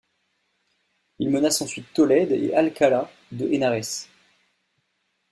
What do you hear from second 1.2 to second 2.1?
menace ensuite